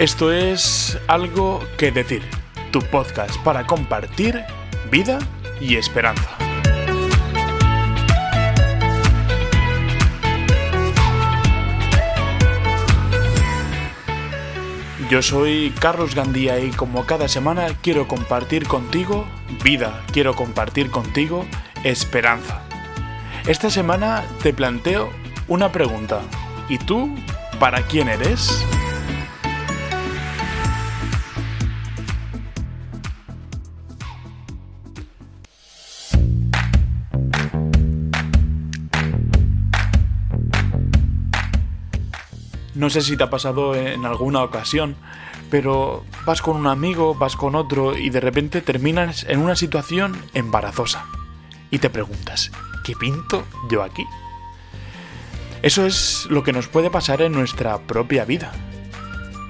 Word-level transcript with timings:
Esto 0.00 0.32
es 0.32 0.98
Algo 1.08 1.62
que 1.76 1.92
Decir, 1.92 2.22
tu 2.70 2.80
podcast 2.80 3.36
para 3.44 3.66
compartir 3.66 4.42
vida 4.90 5.18
y 5.60 5.76
esperanza. 5.76 6.38
Yo 15.10 15.20
soy 15.20 15.74
Carlos 15.78 16.14
Gandía 16.14 16.58
y 16.60 16.70
como 16.70 17.04
cada 17.04 17.28
semana 17.28 17.66
quiero 17.82 18.08
compartir 18.08 18.66
contigo 18.66 19.26
vida, 19.62 20.02
quiero 20.14 20.34
compartir 20.34 20.90
contigo 20.90 21.44
esperanza. 21.84 22.62
Esta 23.46 23.68
semana 23.68 24.24
te 24.42 24.54
planteo 24.54 25.10
una 25.46 25.70
pregunta. 25.70 26.22
¿Y 26.70 26.78
tú, 26.78 27.14
para 27.58 27.82
quién 27.82 28.08
eres? 28.08 28.64
No 42.80 42.88
sé 42.88 43.02
si 43.02 43.14
te 43.14 43.24
ha 43.24 43.28
pasado 43.28 43.74
en 43.74 44.06
alguna 44.06 44.42
ocasión, 44.42 44.96
pero 45.50 46.02
vas 46.24 46.40
con 46.40 46.56
un 46.56 46.66
amigo, 46.66 47.14
vas 47.14 47.36
con 47.36 47.54
otro 47.54 47.94
y 47.94 48.08
de 48.08 48.20
repente 48.20 48.62
terminas 48.62 49.26
en 49.28 49.40
una 49.40 49.54
situación 49.54 50.16
embarazosa. 50.32 51.04
Y 51.70 51.80
te 51.80 51.90
preguntas, 51.90 52.50
¿qué 52.82 52.94
pinto 52.96 53.44
yo 53.68 53.82
aquí? 53.82 54.06
Eso 55.60 55.84
es 55.84 56.26
lo 56.30 56.42
que 56.42 56.54
nos 56.54 56.68
puede 56.68 56.88
pasar 56.88 57.20
en 57.20 57.32
nuestra 57.32 57.80
propia 57.80 58.24
vida. 58.24 58.50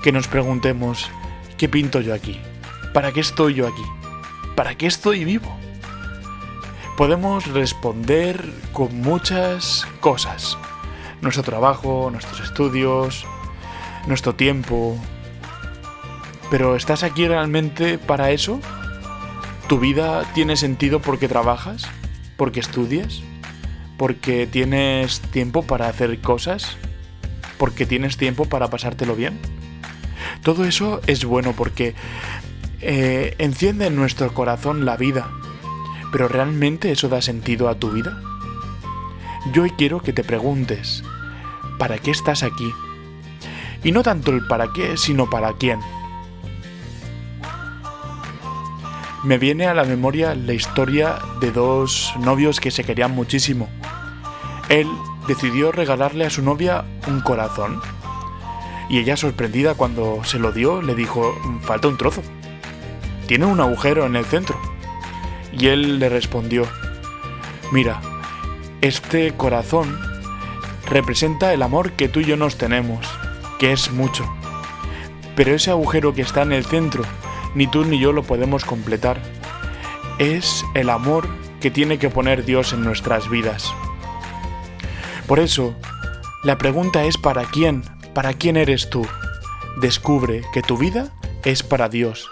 Que 0.02 0.10
nos 0.10 0.26
preguntemos, 0.26 1.08
¿qué 1.56 1.68
pinto 1.68 2.00
yo 2.00 2.14
aquí? 2.14 2.40
¿Para 2.92 3.12
qué 3.12 3.20
estoy 3.20 3.54
yo 3.54 3.68
aquí? 3.68 3.84
¿Para 4.56 4.74
qué 4.74 4.88
estoy 4.88 5.24
vivo? 5.24 5.56
Podemos 6.96 7.46
responder 7.46 8.52
con 8.72 9.00
muchas 9.00 9.86
cosas 10.00 10.58
nuestro 11.22 11.42
trabajo, 11.42 12.08
nuestros 12.10 12.40
estudios, 12.40 13.26
nuestro 14.06 14.34
tiempo. 14.34 14.96
Pero 16.50 16.76
¿estás 16.76 17.02
aquí 17.02 17.26
realmente 17.28 17.98
para 17.98 18.30
eso? 18.30 18.60
¿Tu 19.68 19.78
vida 19.78 20.24
tiene 20.34 20.56
sentido 20.56 21.00
porque 21.00 21.28
trabajas? 21.28 21.86
¿Porque 22.36 22.60
estudias? 22.60 23.22
¿Porque 23.96 24.46
tienes 24.46 25.20
tiempo 25.20 25.62
para 25.62 25.88
hacer 25.88 26.20
cosas? 26.20 26.76
¿Porque 27.58 27.86
tienes 27.86 28.16
tiempo 28.16 28.46
para 28.46 28.68
pasártelo 28.68 29.14
bien? 29.14 29.38
Todo 30.42 30.64
eso 30.64 31.00
es 31.06 31.24
bueno 31.24 31.52
porque 31.52 31.94
eh, 32.80 33.34
enciende 33.38 33.86
en 33.86 33.96
nuestro 33.96 34.32
corazón 34.32 34.84
la 34.84 34.96
vida. 34.96 35.30
Pero 36.10 36.28
¿realmente 36.28 36.90
eso 36.90 37.08
da 37.08 37.22
sentido 37.22 37.68
a 37.68 37.76
tu 37.76 37.90
vida? 37.90 38.20
Yo 39.46 39.62
hoy 39.62 39.70
quiero 39.70 40.00
que 40.00 40.12
te 40.12 40.22
preguntes, 40.22 41.02
¿para 41.78 41.98
qué 41.98 42.10
estás 42.10 42.42
aquí? 42.42 42.70
Y 43.82 43.90
no 43.90 44.02
tanto 44.02 44.32
el 44.32 44.46
para 44.46 44.70
qué, 44.74 44.98
sino 44.98 45.30
para 45.30 45.54
quién. 45.54 45.80
Me 49.24 49.38
viene 49.38 49.66
a 49.66 49.74
la 49.74 49.84
memoria 49.84 50.34
la 50.34 50.52
historia 50.52 51.18
de 51.40 51.52
dos 51.52 52.12
novios 52.20 52.60
que 52.60 52.70
se 52.70 52.84
querían 52.84 53.12
muchísimo. 53.12 53.68
Él 54.68 54.86
decidió 55.26 55.72
regalarle 55.72 56.26
a 56.26 56.30
su 56.30 56.42
novia 56.42 56.84
un 57.08 57.20
corazón. 57.20 57.80
Y 58.90 58.98
ella, 58.98 59.16
sorprendida 59.16 59.74
cuando 59.74 60.22
se 60.22 60.38
lo 60.38 60.52
dio, 60.52 60.82
le 60.82 60.94
dijo, 60.94 61.34
falta 61.62 61.88
un 61.88 61.96
trozo. 61.96 62.22
Tiene 63.26 63.46
un 63.46 63.60
agujero 63.60 64.04
en 64.04 64.16
el 64.16 64.26
centro. 64.26 64.60
Y 65.52 65.68
él 65.68 65.98
le 65.98 66.10
respondió, 66.10 66.66
mira, 67.72 68.00
este 68.82 69.32
corazón 69.32 70.00
representa 70.88 71.52
el 71.52 71.62
amor 71.62 71.92
que 71.92 72.08
tú 72.08 72.20
y 72.20 72.24
yo 72.24 72.36
nos 72.36 72.56
tenemos, 72.56 73.06
que 73.58 73.72
es 73.72 73.90
mucho. 73.92 74.24
Pero 75.36 75.54
ese 75.54 75.70
agujero 75.70 76.14
que 76.14 76.22
está 76.22 76.42
en 76.42 76.52
el 76.52 76.64
centro, 76.64 77.04
ni 77.54 77.66
tú 77.66 77.84
ni 77.84 77.98
yo 77.98 78.12
lo 78.12 78.22
podemos 78.22 78.64
completar. 78.64 79.20
Es 80.18 80.64
el 80.74 80.88
amor 80.88 81.28
que 81.60 81.70
tiene 81.70 81.98
que 81.98 82.08
poner 82.08 82.44
Dios 82.44 82.72
en 82.72 82.82
nuestras 82.82 83.28
vidas. 83.28 83.72
Por 85.26 85.40
eso, 85.40 85.74
la 86.42 86.56
pregunta 86.56 87.04
es 87.04 87.18
¿para 87.18 87.44
quién? 87.44 87.84
¿Para 88.14 88.32
quién 88.32 88.56
eres 88.56 88.88
tú? 88.88 89.06
Descubre 89.80 90.42
que 90.52 90.62
tu 90.62 90.78
vida 90.78 91.12
es 91.44 91.62
para 91.62 91.88
Dios 91.88 92.28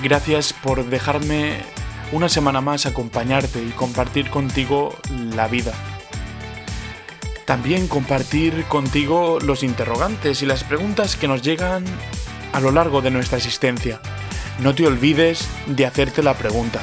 Gracias 0.00 0.52
por 0.52 0.86
dejarme 0.86 1.58
una 2.12 2.28
semana 2.28 2.60
más 2.60 2.86
acompañarte 2.86 3.62
y 3.62 3.70
compartir 3.70 4.30
contigo 4.30 4.96
la 5.34 5.48
vida. 5.48 5.72
También 7.44 7.88
compartir 7.88 8.64
contigo 8.64 9.38
los 9.40 9.62
interrogantes 9.62 10.42
y 10.42 10.46
las 10.46 10.64
preguntas 10.64 11.16
que 11.16 11.28
nos 11.28 11.42
llegan 11.42 11.84
a 12.52 12.60
lo 12.60 12.70
largo 12.70 13.02
de 13.02 13.10
nuestra 13.10 13.36
existencia. 13.38 14.00
No 14.60 14.74
te 14.74 14.86
olvides 14.86 15.48
de 15.66 15.86
hacerte 15.86 16.22
la 16.22 16.34
pregunta. 16.34 16.80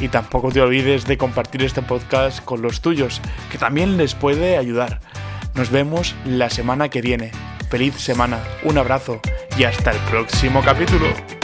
Y 0.00 0.08
tampoco 0.08 0.50
te 0.50 0.60
olvides 0.60 1.06
de 1.06 1.18
compartir 1.18 1.62
este 1.62 1.82
podcast 1.82 2.44
con 2.44 2.62
los 2.62 2.80
tuyos, 2.80 3.20
que 3.50 3.58
también 3.58 3.96
les 3.96 4.14
puede 4.14 4.56
ayudar. 4.56 5.00
Nos 5.54 5.70
vemos 5.70 6.14
la 6.24 6.48
semana 6.50 6.88
que 6.88 7.02
viene. 7.02 7.32
Feliz 7.68 7.94
semana, 7.96 8.40
un 8.64 8.78
abrazo 8.78 9.20
y 9.58 9.64
hasta 9.64 9.90
el 9.90 9.98
próximo 10.10 10.62
capítulo. 10.62 11.39